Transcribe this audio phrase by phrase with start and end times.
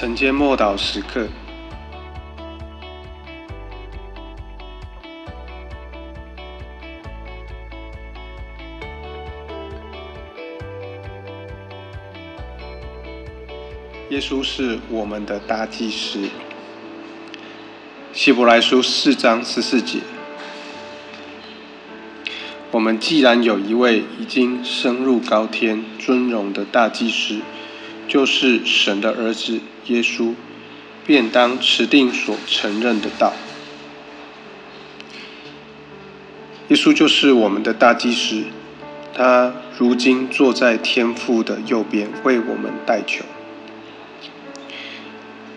[0.00, 1.26] 晨间默祷时刻，
[14.10, 16.20] 耶稣是我们的大祭司。
[18.12, 19.98] 希伯来书四章十四节，
[22.70, 27.40] 我们既然有一位已经升入高天尊荣的大祭司，
[28.08, 30.34] 就是神的儿子耶稣，
[31.06, 33.34] 便当持定所承认的道。
[36.68, 38.44] 耶稣就是我们的大祭司，
[39.14, 43.24] 他如今坐在天父的右边，为我们代求。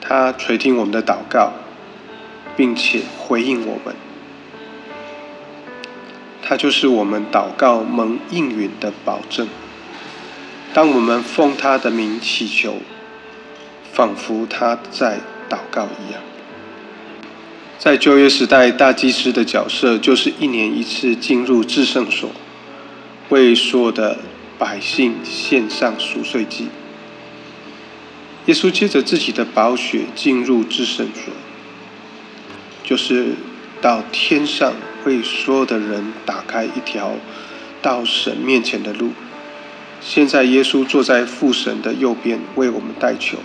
[0.00, 1.52] 他垂听我们的祷告，
[2.56, 3.94] 并且回应我们。
[6.42, 9.46] 他就是我们祷告蒙应允的保证。
[10.72, 12.76] 当我们奉他的名祈求，
[13.92, 16.22] 仿佛他在祷告一样。
[17.78, 22.30] 在旧约时代，大祭司的角色就是一年一次进入至圣所，
[23.30, 24.18] 为所有的
[24.58, 26.68] 百姓献上赎罪祭。
[28.46, 31.32] 耶稣借着自己的宝血进入至圣所，
[32.84, 33.34] 就是
[33.80, 34.74] 到天上
[35.04, 37.12] 为所有的人打开一条
[37.82, 39.10] 到神面前的路。
[40.00, 43.36] 现在，耶稣坐在父神的右边，为我们代求。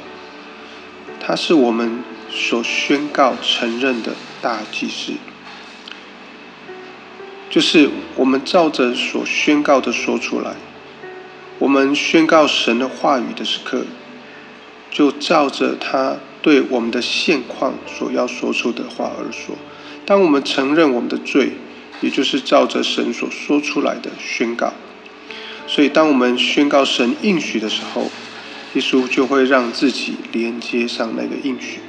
[1.20, 5.14] 他是我们所宣告承认的大祭司，
[7.50, 10.56] 就是我们照着所宣告的说出来。
[11.59, 13.86] 我们宣告神的话语的时刻，
[14.89, 19.56] 就照着他对我们的现况所要说出的话而说。
[20.06, 21.53] 当我们承认我们的罪，
[22.02, 24.73] 也就是照着神所说出来的宣告。
[25.76, 28.09] 所以，当我们宣告神应许的时候，
[28.76, 31.80] 耶稣就会让自己连接上那个应许，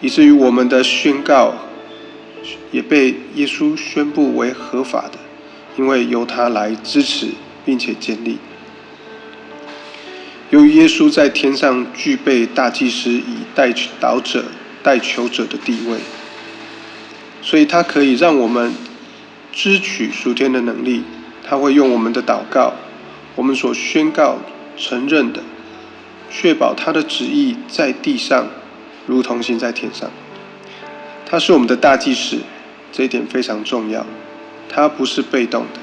[0.00, 1.54] 以至于我们的宣告
[2.72, 5.18] 也被耶稣宣布为合法的，
[5.78, 7.28] 因为由他来支持
[7.64, 8.38] 并且建立。
[10.50, 14.46] 由于耶稣在天上具备大祭司以代祷者、
[14.82, 15.98] 代求者的地位，
[17.42, 18.74] 所以他可以让我们
[19.52, 21.04] 支取属天的能力。
[21.50, 22.72] 他会用我们的祷告，
[23.34, 24.38] 我们所宣告、
[24.76, 25.42] 承认的，
[26.30, 28.46] 确保他的旨意在地上，
[29.08, 30.08] 如同行在天上。
[31.26, 32.38] 他是我们的大祭司，
[32.92, 34.06] 这一点非常重要。
[34.68, 35.80] 他不是被动的，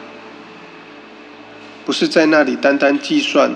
[1.84, 3.52] 不是在那里单单计算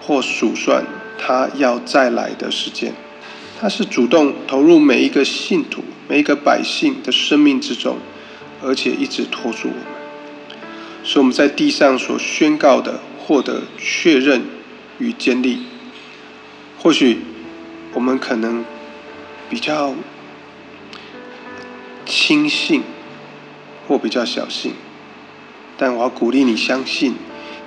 [0.00, 0.82] 或数算
[1.18, 2.94] 他要再来的时间。
[3.60, 7.98] 他是主动投入每一个信徒、每一个百姓的生命之中，
[8.62, 9.97] 而且一直托住我们。
[11.10, 14.42] 是我们在地上所宣告的，获得确认
[14.98, 15.62] 与坚立。
[16.78, 17.20] 或许
[17.94, 18.62] 我们可能
[19.48, 19.94] 比较
[22.04, 22.82] 轻信，
[23.86, 24.74] 或比较小信，
[25.78, 27.14] 但我要鼓励你相信，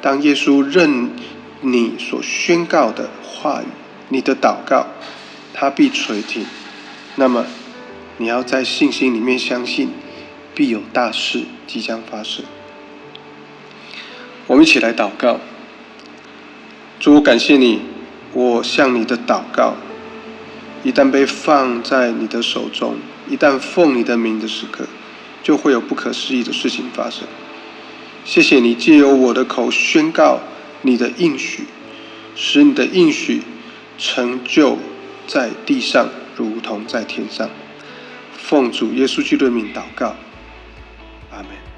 [0.04, 1.10] 当耶稣认
[1.62, 3.66] 你所宣告的话语，
[4.10, 4.86] 你的祷告，
[5.52, 6.46] 他必垂听。
[7.16, 7.48] 那么
[8.20, 9.90] 你要在信心里面相信，
[10.54, 12.46] 必有大事即将发生。
[14.52, 15.40] 我们一起来祷告，
[17.00, 17.80] 主，感谢你，
[18.34, 19.76] 我向你的祷告，
[20.84, 22.98] 一旦被放在你的手中，
[23.30, 24.86] 一旦奉你的名的时刻，
[25.42, 27.26] 就会有不可思议的事情发生。
[28.26, 30.42] 谢谢你借由我的口宣告
[30.82, 31.64] 你的应许，
[32.36, 33.42] 使你的应许
[33.98, 34.78] 成就
[35.28, 37.50] 在地上，如同在天上。
[38.38, 40.14] 奉主耶稣基督的名祷告，
[41.32, 41.71] 阿门。